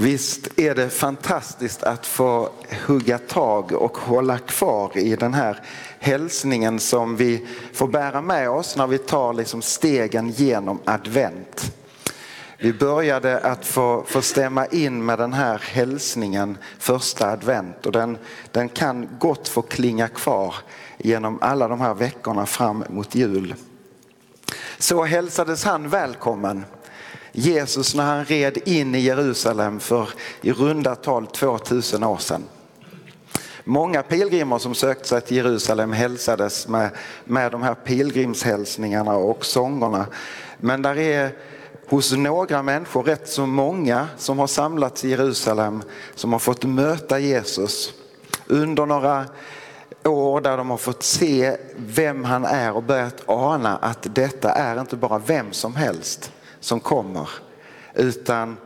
[0.00, 2.50] Visst är det fantastiskt att få
[2.86, 5.62] hugga tag och hålla kvar i den här
[5.98, 11.72] hälsningen som vi får bära med oss när vi tar liksom stegen genom advent.
[12.58, 18.18] Vi började att få, få stämma in med den här hälsningen första advent och den,
[18.52, 20.54] den kan gott få klinga kvar
[20.98, 23.54] genom alla de här veckorna fram mot jul.
[24.78, 26.64] Så hälsades han välkommen
[27.32, 30.08] Jesus när han red in i Jerusalem för
[30.42, 32.44] i runda tal 2000 år sedan.
[33.64, 36.90] Många pilgrimer som sökte sig till Jerusalem hälsades med,
[37.24, 40.06] med de här pilgrimshälsningarna och sångerna.
[40.58, 41.32] Men där är
[41.88, 45.82] hos några människor, rätt så många som har samlats i Jerusalem,
[46.14, 47.92] som har fått möta Jesus
[48.46, 49.26] under några
[50.04, 54.80] år där de har fått se vem han är och börjat ana att detta är
[54.80, 57.28] inte bara vem som helst som kommer.
[57.94, 58.56] Utan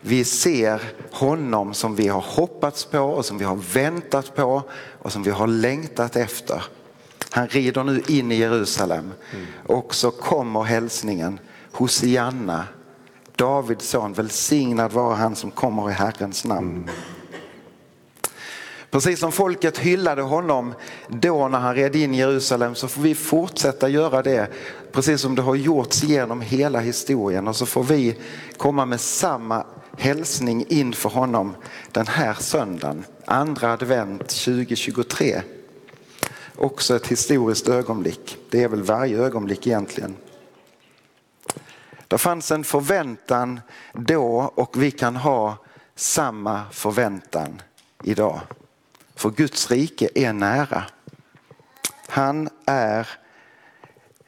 [0.00, 4.62] vi ser honom som vi har hoppats på och som vi har väntat på
[4.98, 6.62] och som vi har längtat efter.
[7.30, 9.12] Han rider nu in i Jerusalem
[9.66, 11.38] och så kommer hälsningen
[11.72, 12.64] Hosianna,
[13.36, 16.90] Davids son, välsignad vara han som kommer i Herrens namn.
[18.92, 20.74] Precis som folket hyllade honom
[21.08, 24.48] då när han red in i Jerusalem så får vi fortsätta göra det
[24.92, 28.16] precis som det har gjorts genom hela historien och så får vi
[28.56, 29.66] komma med samma
[29.98, 31.56] hälsning inför honom
[31.92, 35.42] den här söndagen, andra advent 2023.
[36.56, 38.36] Också ett historiskt ögonblick.
[38.50, 40.16] Det är väl varje ögonblick egentligen.
[42.08, 43.60] Det fanns en förväntan
[43.92, 45.56] då och vi kan ha
[45.94, 47.62] samma förväntan
[48.04, 48.40] idag.
[49.22, 50.84] För Guds rike är nära.
[52.08, 53.08] Han är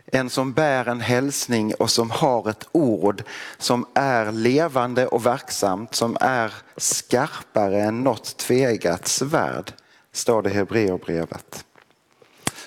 [0.06, 3.22] en som bär en hälsning och som har ett ord
[3.59, 9.72] som är levande och verksamt, som är skarpare än något tvegat svärd,
[10.12, 11.65] står det i Hebreerbrevet.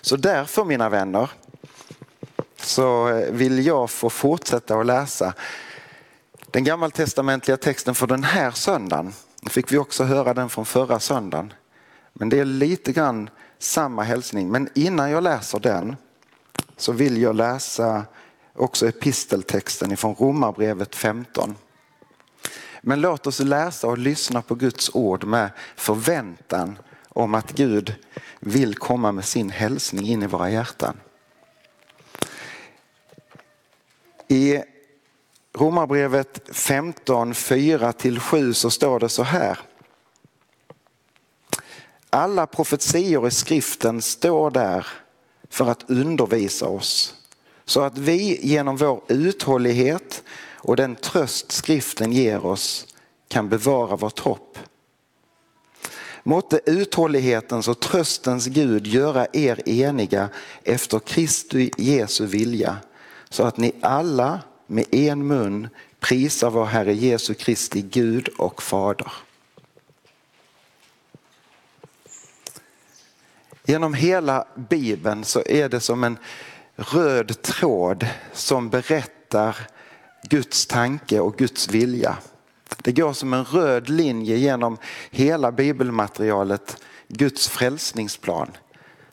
[0.02, 1.30] Så därför mina vänner
[2.62, 5.34] så vill jag få fortsätta att läsa
[6.52, 9.14] den gammaltestamentliga texten för den här söndagen.
[9.42, 11.54] Nu fick vi också höra den från förra söndagen.
[12.20, 13.30] Men det är lite grann
[13.60, 14.50] samma hälsning.
[14.50, 15.96] Men innan jag läser den
[16.78, 18.06] så vill jag läsa
[18.54, 21.56] också episteltexten ifrån Romarbrevet 15.
[22.82, 26.80] Men låt oss läsa och lyssna på Guds ord med förväntan
[27.10, 27.96] om att Gud
[28.40, 31.00] vill komma med sin hälsning in i våra hjärtan.
[34.28, 34.62] I
[35.54, 39.60] Romarbrevet 15, 4-7 så står det så här.
[42.18, 44.88] Alla profetior i skriften står där
[45.50, 47.14] för att undervisa oss.
[47.66, 50.24] Så att vi genom vår uthållighet
[50.56, 52.88] och den tröst skriften ger oss
[53.28, 54.60] kan bevara vårt hopp.
[56.24, 60.30] Måtte uthållighetens och tröstens Gud göra er eniga
[60.64, 62.78] efter Kristi Jesu vilja
[63.30, 65.68] så att ni alla med en mun
[66.00, 69.12] prisar vår Herre Jesu Kristi Gud och Fader.
[73.70, 76.18] Genom hela bibeln så är det som en
[76.76, 79.58] röd tråd som berättar
[80.24, 82.18] Guds tanke och Guds vilja.
[82.78, 84.78] Det går som en röd linje genom
[85.12, 86.78] hela bibelmaterialet,
[87.08, 88.52] Guds frälsningsplan.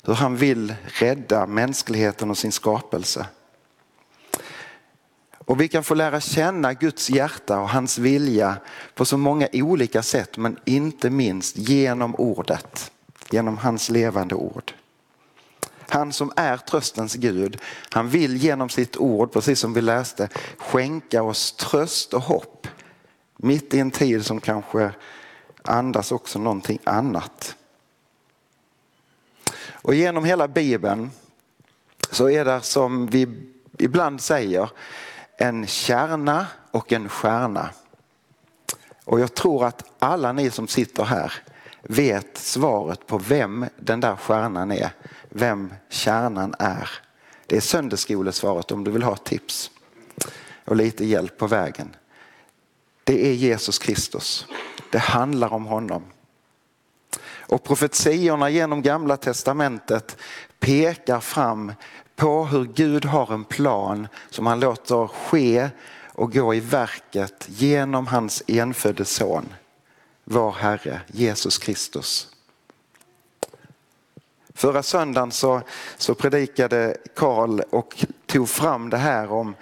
[0.04, 3.26] Hur han vill rädda mänskligheten och sin skapelse.
[5.38, 8.56] Och vi kan få lära känna Guds hjärta och hans vilja
[8.94, 12.90] på så många olika sätt men inte minst genom ordet
[13.34, 14.72] genom hans levande ord.
[15.88, 17.60] Han som är tröstens Gud,
[17.90, 20.28] han vill genom sitt ord, precis som vi läste,
[20.58, 22.68] skänka oss tröst och hopp.
[23.36, 24.90] Mitt i en tid som kanske
[25.62, 27.56] andas också någonting annat.
[29.66, 31.10] Och genom hela bibeln
[32.10, 33.28] så är det som vi
[33.78, 34.70] ibland säger
[35.38, 37.70] en kärna och en stjärna.
[39.04, 41.32] Och jag tror att alla ni som sitter här
[41.88, 44.90] vet svaret på vem den där stjärnan är,
[45.28, 46.90] vem kärnan är.
[47.46, 49.70] Det är söndagsskolesvaret om du vill ha tips
[50.64, 51.96] och lite hjälp på vägen.
[53.04, 54.46] det är Jesus Kristus.
[54.90, 56.02] Det handlar om honom.
[57.46, 60.16] Och profetiorna genom gamla testamentet
[60.60, 61.72] pekar fram
[62.16, 65.70] på hur Gud har en plan som han låter ske
[66.12, 69.54] och gå i verket genom hans enfödde son,
[70.24, 72.28] vår Herre Jesus Kristus.
[74.54, 75.60] Förra söndagen så,
[75.96, 79.54] så predikade Karl och tog fram det här om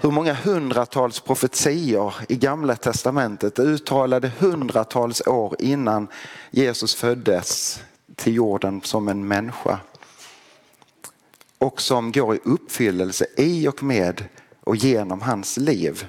[0.00, 6.08] hur många hundratals profetior i gamla testamentet uttalade hundratals år innan
[6.50, 7.80] Jesus föddes
[8.16, 9.80] till jorden som en människa.
[11.58, 14.24] Och som går i uppfyllelse i och med
[14.60, 16.06] och genom hans liv.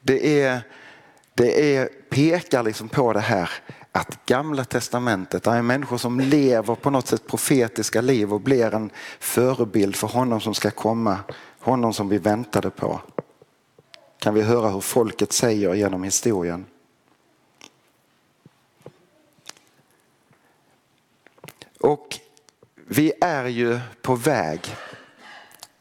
[0.00, 0.60] Det, är,
[1.36, 3.50] det är, pekar liksom på det här
[3.92, 8.74] att gamla testamentet, där är människor som lever på något sätt profetiska liv och blir
[8.74, 8.90] en
[9.20, 11.18] förebild för honom som ska komma,
[11.60, 13.00] honom som vi väntade på.
[14.18, 16.66] Kan vi höra hur folket säger genom historien.
[21.80, 22.18] Och
[22.74, 24.60] vi är ju på väg.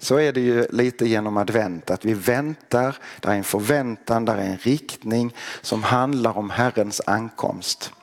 [0.05, 4.37] Så är det ju lite genom advent, att vi väntar, där är en förväntan, där
[4.37, 7.93] är en riktning som handlar om Herrens ankomst.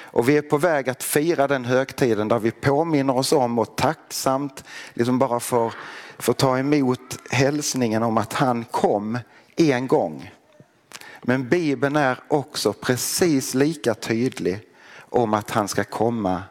[0.00, 3.76] Och vi är på väg att fira den högtiden där vi påminner oss om och
[3.76, 4.64] tacksamt
[4.94, 5.74] liksom bara får,
[6.18, 9.18] får ta emot hälsningen om att han kom
[9.56, 10.30] en gång.
[11.22, 14.60] Men Bibeln är också precis lika tydlig
[14.98, 16.42] om att han ska komma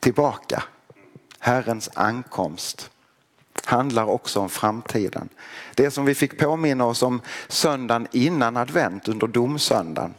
[0.00, 0.62] tillbaka.
[1.38, 2.89] Herrens ankomst
[3.70, 5.28] handlar också om framtiden.
[5.74, 10.14] Det som vi fick påminna oss om söndagen innan advent under domsöndagen.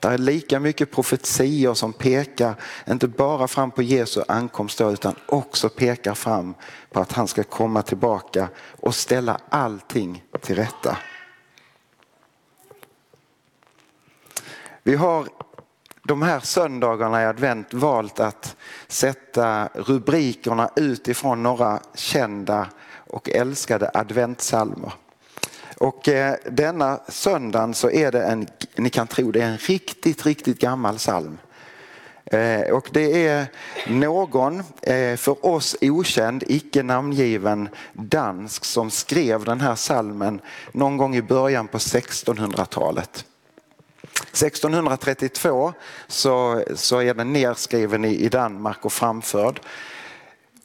[0.00, 2.54] Det är lika mycket profetior som pekar
[2.88, 6.54] inte bara fram på Jesu ankomst då, utan också pekar fram
[6.92, 8.48] på att han ska komma tillbaka
[8.80, 10.98] och ställa allting till rätta.
[14.82, 15.28] Vi har
[16.06, 18.56] de här söndagarna i advent valt att
[18.88, 22.66] sätta rubrikerna utifrån några kända
[23.10, 24.92] och älskade adventsalmer.
[25.78, 30.26] Och eh, denna söndagen så är det en, ni kan tro det är en riktigt,
[30.26, 31.38] riktigt gammal psalm.
[32.24, 33.46] Eh, och det är
[33.86, 40.40] någon eh, för oss okänd, icke namngiven dansk som skrev den här salmen
[40.72, 43.24] någon gång i början på 1600-talet.
[44.22, 45.72] 1632
[46.06, 49.60] så, så är den nedskriven i, i Danmark och framförd.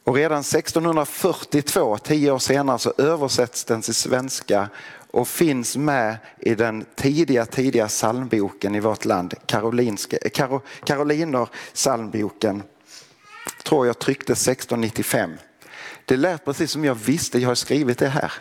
[0.04, 4.68] Och redan 1642, tio år senare, så översätts den till svenska
[5.10, 11.48] och finns med i den tidiga, tidiga psalmboken i vårt land, Karolinska, eh, Karo, Karoliner
[11.74, 12.62] psalmboken.
[13.64, 15.30] Tror jag trycktes 1695.
[16.04, 18.32] Det lät precis som jag visste, jag har skrivit det här.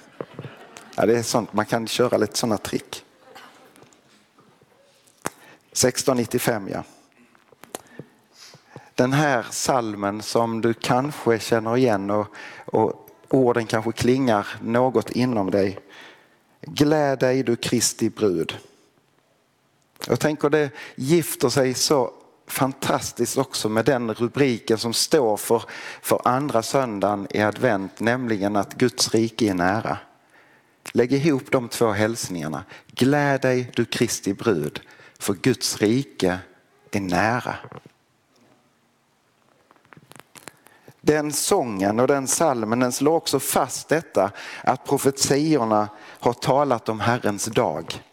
[0.95, 3.05] Ja, det är sånt, man kan köra lite sådana trick.
[5.71, 6.83] 1695 ja.
[8.95, 12.27] Den här salmen som du kanske känner igen och,
[12.65, 15.79] och orden kanske klingar något inom dig.
[16.62, 18.57] Gläd dig du Kristi brud.
[20.07, 22.13] Jag tänker det gifter sig så
[22.47, 25.63] fantastiskt också med den rubriken som står för,
[26.01, 29.97] för andra söndagen i advent, nämligen att Guds rike är nära.
[30.91, 32.63] Lägg ihop de två hälsningarna.
[32.88, 34.81] Gläd dig du Kristi brud,
[35.21, 36.39] för Guds rike
[36.91, 37.55] är nära.
[41.01, 44.31] Den sången och den salmen den slår också fast detta
[44.63, 48.03] att profetiorna har talat om Herrens dag.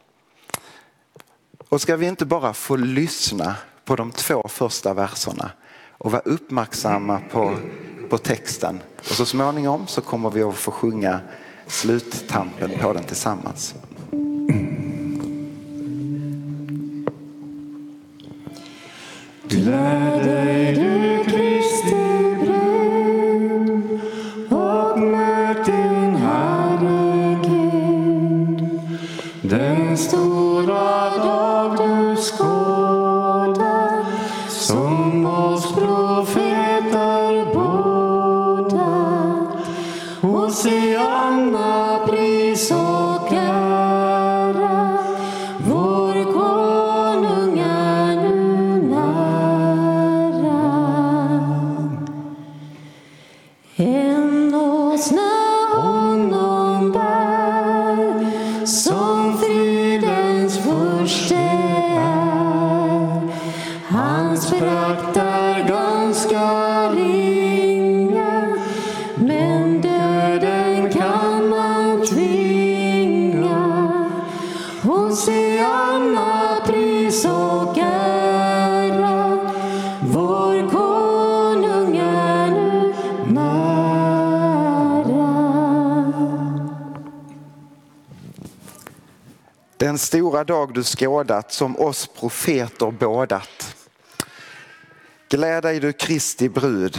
[1.69, 5.51] Och ska vi inte bara få lyssna på de två första verserna
[5.99, 7.59] och vara uppmärksamma på,
[8.11, 11.21] på texten och så småningom så kommer vi att få sjunga
[11.67, 13.75] sluttampen på den tillsammans.
[90.49, 93.77] Dag du skådat som oss profeter bådat.
[95.29, 96.99] Gläd dig du Kristi brud.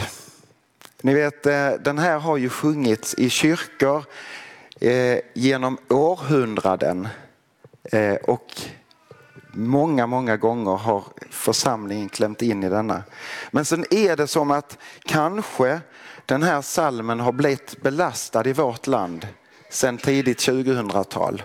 [1.02, 4.04] Ni vet, eh, den här har ju sjungits i kyrkor
[4.80, 7.08] eh, genom århundraden.
[7.82, 8.62] Eh, och
[9.52, 13.02] många, många gånger har församlingen klämt in i denna.
[13.50, 15.80] Men sen är det som att kanske
[16.26, 19.26] den här salmen har blivit belastad i vårt land
[19.70, 21.42] sedan tidigt 2000-tal.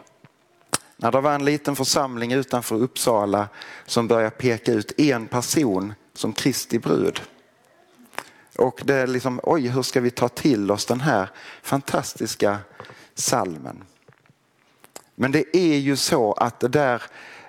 [0.98, 3.48] När det var en liten församling utanför Uppsala
[3.86, 7.22] som började peka ut en person som Kristi brud.
[8.58, 11.30] Och det är liksom, oj, hur ska vi ta till oss den här
[11.62, 12.58] fantastiska
[13.16, 13.84] salmen?
[15.16, 17.02] Men det är ju så att det där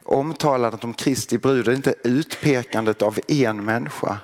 [0.02, 4.18] omtalandet om Kristi brud är inte utpekandet av en människa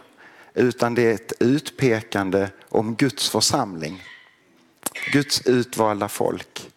[0.55, 4.03] utan det är ett utpekande om Guds församling.
[5.13, 6.72] Guds utvalda folk.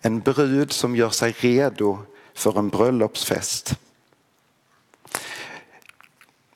[0.00, 1.98] En brud som gör sig redo
[2.34, 3.74] för en bröllopsfest.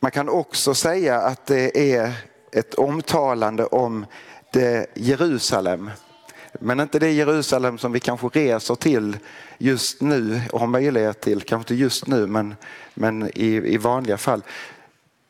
[0.01, 2.13] Man kan också säga att det är
[2.53, 4.07] ett omtalande om
[4.53, 5.91] det Jerusalem.
[6.61, 9.19] Men inte det Jerusalem som vi kanske reser till
[9.59, 12.55] just nu och har möjlighet till, kanske inte just nu men,
[12.95, 14.43] men i, i vanliga fall.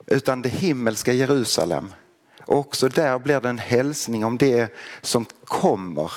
[0.07, 1.93] Utan det himmelska Jerusalem.
[2.41, 6.13] Och också där blir det en hälsning om det som kommer.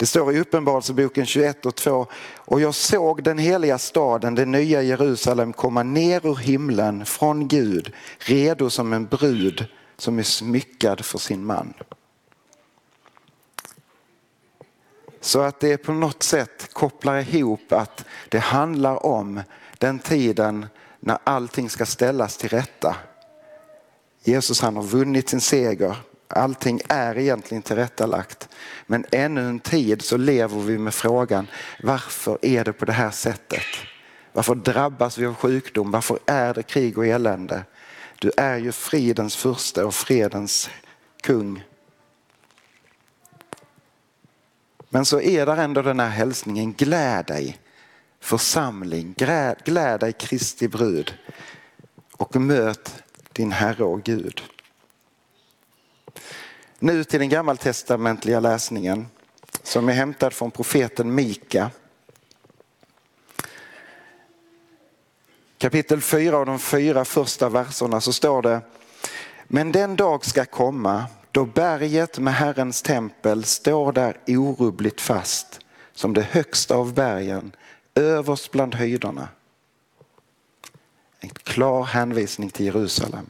[0.00, 2.06] Det står i Uppenbarelseboken 21 och 2.
[2.36, 7.92] Och jag såg den heliga staden, det nya Jerusalem, komma ner ur himlen från Gud,
[8.18, 9.66] redo som en brud
[9.96, 11.74] som är smyckad för sin man.
[15.20, 19.42] Så att det på något sätt kopplar ihop att det handlar om
[19.78, 20.66] den tiden
[21.00, 22.96] när allting ska ställas till rätta.
[24.24, 25.96] Jesus han har vunnit sin seger.
[26.32, 28.48] Allting är egentligen tillrättalagt.
[28.86, 31.46] Men ännu en tid så lever vi med frågan
[31.82, 33.64] varför är det på det här sättet?
[34.32, 35.90] Varför drabbas vi av sjukdom?
[35.90, 37.64] Varför är det krig och elände?
[38.18, 40.70] Du är ju fridens furste och fredens
[41.22, 41.64] kung.
[44.88, 47.58] Men så är där ändå den här hälsningen, gläd dig
[48.20, 51.14] församling, gläd, gläd dig Kristi brud
[52.12, 54.42] och möt din Herre och Gud.
[56.82, 59.06] Nu till den gammaltestamentliga läsningen
[59.62, 61.70] som är hämtad från profeten Mika.
[65.58, 68.60] Kapitel 4 och de fyra första verserna så står det
[69.44, 75.60] Men den dag ska komma då berget med Herrens tempel står där orubbligt fast
[75.92, 77.52] som det högsta av bergen
[77.94, 79.28] överst bland höjderna.
[81.20, 83.26] En klar hänvisning till Jerusalem.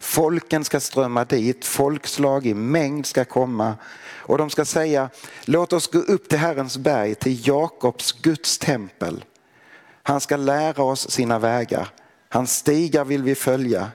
[0.00, 3.74] Folken ska strömma dit, folkslag i mängd ska komma
[4.16, 5.10] och de ska säga
[5.44, 9.24] låt oss gå upp till Herrens berg, till Jakobs Guds tempel.
[10.02, 11.88] Han ska lära oss sina vägar,
[12.28, 13.90] hans stigar vill vi följa.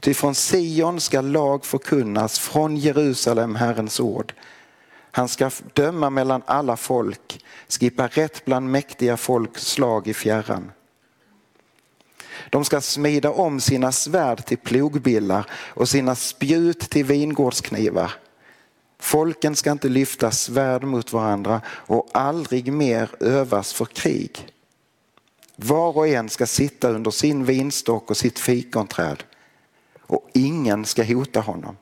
[0.00, 4.34] Ty från Sion ska lag förkunnas, från Jerusalem Herrens ord.
[5.10, 10.72] Han ska döma mellan alla folk, skippa rätt bland mäktiga folk slag i fjärran.
[12.50, 18.12] De ska smida om sina svärd till plogbillar och sina spjut till vingårdsknivar.
[18.98, 24.48] Folken ska inte lyfta svärd mot varandra och aldrig mer övas för krig.
[25.56, 29.22] Var och en ska sitta under sin vinstock och sitt fikonträd
[30.00, 31.76] och ingen ska hota honom.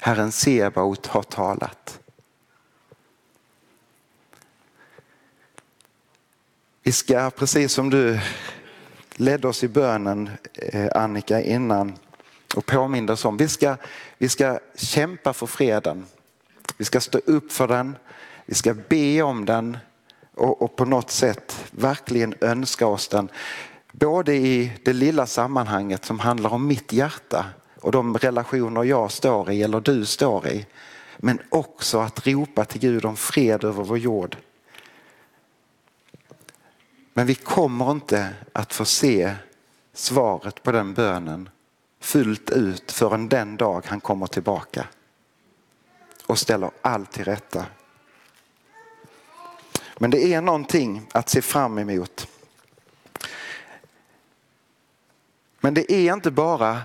[0.00, 2.00] Herren Sebaot har talat.
[6.82, 8.20] Vi ska, precis som du
[9.14, 11.98] ledde oss i bönen eh, Annika innan
[12.54, 13.76] och påminde oss om, vi ska,
[14.18, 16.06] vi ska kämpa för freden.
[16.76, 17.96] Vi ska stå upp för den,
[18.46, 19.76] vi ska be om den
[20.34, 23.28] och, och på något sätt verkligen önska oss den.
[23.92, 27.44] Både i det lilla sammanhanget som handlar om mitt hjärta
[27.80, 30.66] och de relationer jag står i eller du står i.
[31.16, 34.36] Men också att ropa till Gud om fred över vår jord.
[37.12, 39.34] Men vi kommer inte att få se
[39.92, 41.48] svaret på den bönen
[42.00, 44.86] fullt ut förrän den dag han kommer tillbaka
[46.26, 47.66] och ställer allt till rätta.
[49.98, 52.28] Men det är någonting att se fram emot.
[55.60, 56.82] Men det är inte bara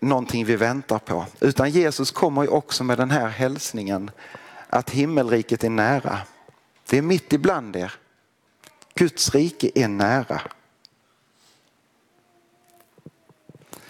[0.00, 4.10] någonting vi väntar på utan Jesus kommer ju också med den här hälsningen
[4.68, 6.18] att himmelriket är nära.
[6.88, 7.99] Det är mitt ibland er.
[8.94, 10.40] Guds rike är nära.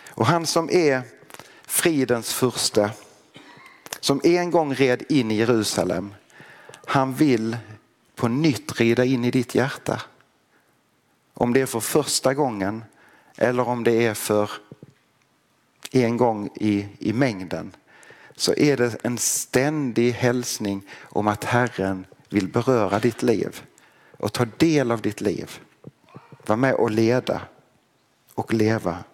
[0.08, 1.02] Och han som är
[1.66, 2.92] fridens furste,
[4.00, 6.14] som en gång red in i Jerusalem,
[6.86, 7.56] han vill
[8.14, 10.02] på nytt rida in i ditt hjärta.
[11.34, 12.84] Om det är för första gången
[13.36, 14.50] eller om det är för
[15.90, 17.76] en gång i, i mängden
[18.36, 23.62] så är det en ständig hälsning om att Herren vill beröra ditt liv
[24.20, 25.60] och ta del av ditt liv.
[26.46, 27.42] Var med och leda
[28.34, 29.04] och leva.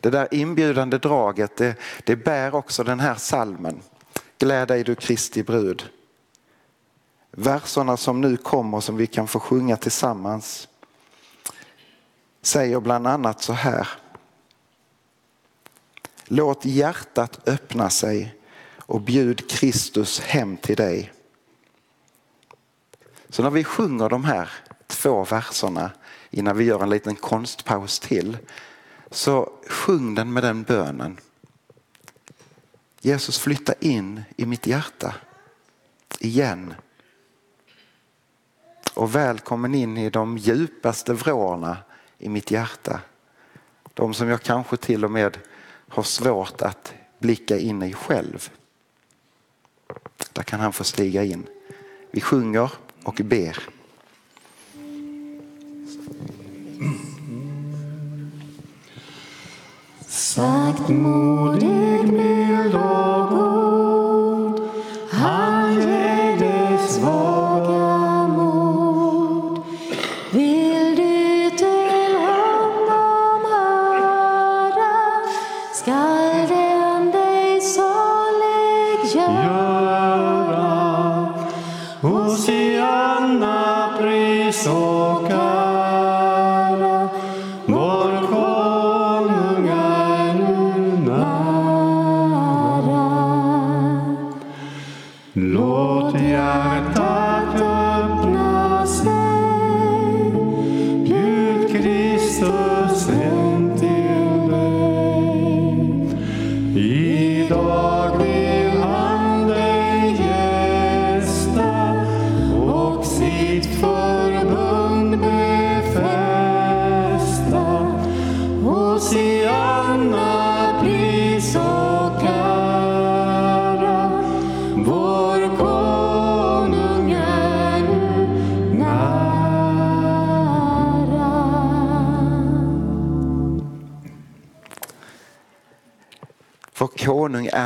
[0.00, 3.82] Det där inbjudande draget det, det bär också den här salmen.
[4.38, 5.88] Gläd dig du Kristi brud.
[7.30, 10.68] Verserna som nu kommer som vi kan få sjunga tillsammans
[12.42, 13.88] säger bland annat så här.
[16.24, 18.34] Låt hjärtat öppna sig
[18.78, 21.12] och bjud Kristus hem till dig.
[23.30, 24.50] Så när vi sjunger de här
[24.86, 25.90] två verserna
[26.30, 28.38] innan vi gör en liten konstpaus till
[29.10, 31.18] så sjung den med den bönen.
[33.00, 35.14] Jesus flytta in i mitt hjärta
[36.18, 36.74] igen.
[38.94, 41.76] Och välkommen in i de djupaste vrårna
[42.18, 43.00] i mitt hjärta.
[43.94, 45.38] De som jag kanske till och med
[45.88, 48.50] har svårt att blicka in i själv.
[50.32, 51.46] Där kan han få stiga in.
[52.10, 52.72] Vi sjunger
[53.04, 53.56] och ber.
[60.06, 61.68] Saktmodig,
[62.12, 63.39] mild och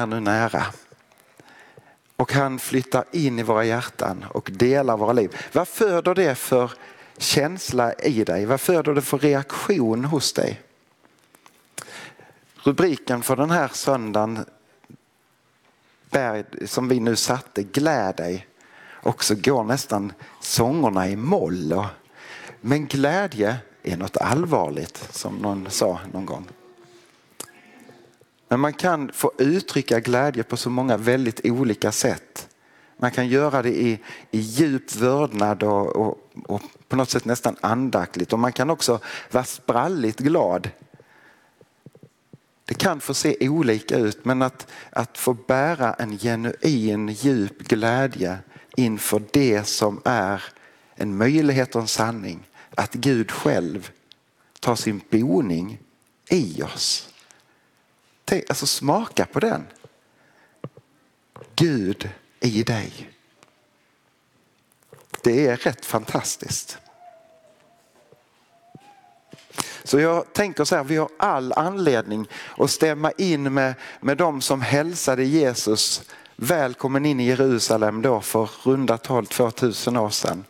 [0.04, 0.66] är nu nära.
[2.16, 5.36] Och han flyttar in i våra hjärtan och delar våra liv.
[5.52, 6.72] Vad föder det för
[7.18, 8.46] känsla i dig?
[8.46, 10.60] Vad föder det för reaktion hos dig?
[12.62, 14.44] Rubriken för den här söndagen
[16.66, 18.46] som vi nu satte, gläd dig.
[18.86, 21.84] Och så går nästan sångerna i moll.
[22.60, 26.48] Men glädje är något allvarligt som någon sa någon gång.
[28.54, 32.48] Men man kan få uttrycka glädje på så många väldigt olika sätt.
[32.96, 37.56] Man kan göra det i, i djup vördnad och, och, och på något sätt nästan
[37.60, 38.32] andaktligt.
[38.32, 40.70] Och man kan också vara spralligt glad.
[42.64, 48.38] Det kan få se olika ut men att, att få bära en genuin djup glädje
[48.76, 50.44] inför det som är
[50.94, 52.48] en möjlighet och en sanning.
[52.74, 53.90] Att Gud själv
[54.60, 55.78] tar sin boning
[56.28, 57.13] i oss.
[58.24, 59.66] Tänk, alltså smaka på den.
[61.54, 62.10] Gud
[62.40, 63.10] i dig.
[65.22, 66.78] Det är rätt fantastiskt.
[69.84, 74.40] Så jag tänker så här, vi har all anledning att stämma in med, med de
[74.40, 76.02] som hälsade Jesus
[76.36, 80.44] välkommen in i Jerusalem då för runda tal 2000 år sedan.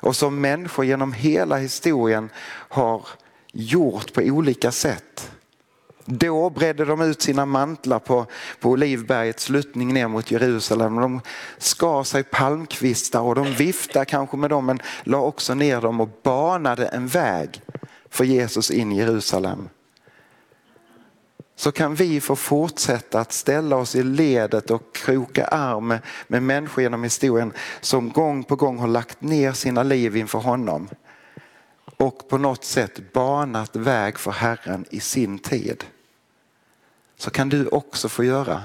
[0.00, 2.30] Och som människor genom hela historien
[2.68, 3.06] har
[3.52, 5.32] gjort på olika sätt.
[6.04, 8.26] Då bredde de ut sina mantlar på,
[8.60, 10.96] på Olivbergets sluttning ner mot Jerusalem.
[10.96, 11.20] De
[11.58, 16.08] skar sig palmkvistar och de viftade kanske med dem men la också ner dem och
[16.22, 17.62] banade en väg
[18.10, 19.68] för Jesus in i Jerusalem.
[21.56, 26.42] Så kan vi få fortsätta att ställa oss i ledet och kroka arm med, med
[26.42, 30.88] människor genom historien som gång på gång har lagt ner sina liv inför honom
[32.02, 35.84] och på något sätt banat väg för Herren i sin tid.
[37.16, 38.62] Så kan du också få göra.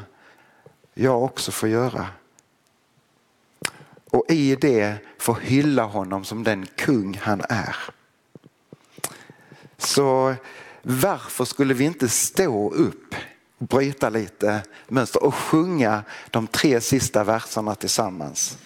[0.94, 2.08] Jag också få göra.
[4.12, 7.76] och i det få hylla honom som den kung han är.
[9.78, 10.36] Så
[10.82, 13.16] varför skulle vi inte stå upp,
[13.58, 18.58] bryta lite mönster och sjunga de tre sista verserna tillsammans?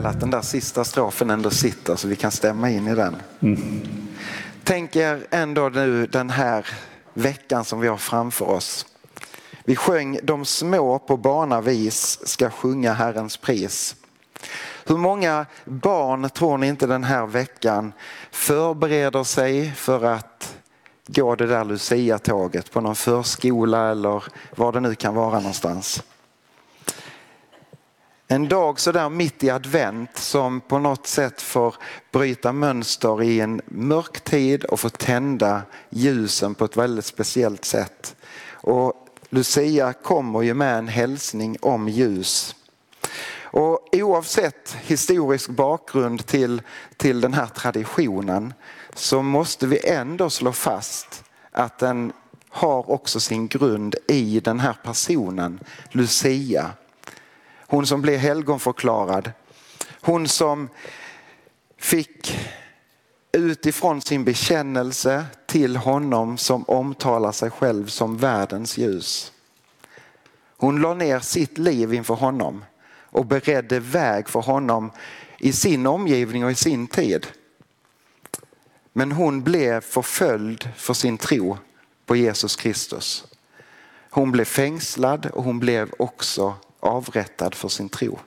[0.00, 3.16] Väl att den där sista strofen ändå sitter så vi kan stämma in i den.
[4.64, 6.66] Tänk er ändå nu den här
[7.14, 8.86] veckan som vi har framför oss.
[9.64, 13.96] Vi sjöng De små på barnavis ska sjunga Herrens pris.
[14.86, 17.92] Hur många barn tror ni inte den här veckan
[18.30, 20.56] förbereder sig för att
[21.06, 24.24] gå det där Lucia-tåget på någon förskola eller
[24.56, 26.02] var det nu kan vara någonstans?
[28.32, 31.74] En dag så där mitt i advent som på något sätt får
[32.12, 38.16] bryta mönster i en mörk tid och få tända ljusen på ett väldigt speciellt sätt.
[38.52, 38.92] Och
[39.30, 42.56] Lucia kommer ju med en hälsning om ljus.
[43.42, 46.62] Och oavsett historisk bakgrund till,
[46.96, 48.54] till den här traditionen
[48.94, 52.12] så måste vi ändå slå fast att den
[52.48, 56.70] har också sin grund i den här personen, Lucia.
[57.70, 59.32] Hon som blev helgonförklarad.
[60.00, 60.68] Hon som
[61.78, 62.38] fick
[63.32, 69.32] utifrån sin bekännelse till honom som omtalar sig själv som världens ljus.
[70.56, 72.64] Hon la ner sitt liv inför honom
[73.00, 74.90] och beredde väg för honom
[75.38, 77.26] i sin omgivning och i sin tid.
[78.92, 81.58] Men hon blev förföljd för sin tro
[82.06, 83.24] på Jesus Kristus.
[84.10, 88.18] Hon blev fängslad och hon blev också avrättad för sin tro.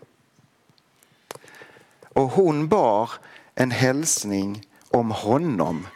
[2.14, 3.12] Och hon bar
[3.56, 5.88] en hälsning om honom.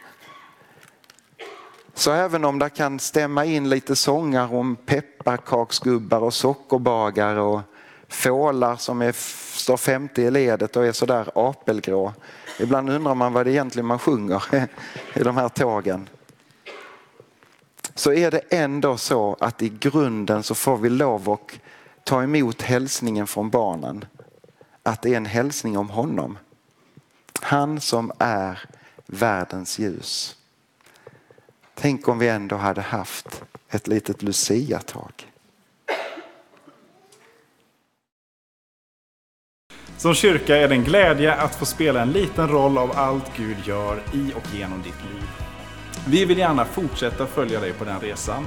[1.94, 7.60] Så även om det kan stämma in lite sånger om pepparkaksgubbar och sockerbagare och
[8.08, 9.12] fålar som är,
[9.58, 12.12] står 50 i ledet och är sådär apelgrå.
[12.58, 14.44] Ibland undrar man vad det egentligen man sjunger
[15.14, 16.08] i de här tågen.
[17.94, 21.52] Så är det ändå så att i grunden så får vi lov att
[22.08, 24.04] ta emot hälsningen från barnen.
[24.82, 26.38] Att det är en hälsning om honom.
[27.40, 28.60] Han som är
[29.06, 30.36] världens ljus.
[31.74, 35.32] Tänk om vi ändå hade haft ett litet luciatag.
[39.96, 43.56] Som kyrka är det en glädje att få spela en liten roll av allt Gud
[43.64, 45.28] gör i och genom ditt liv.
[46.06, 48.46] Vi vill gärna fortsätta följa dig på den resan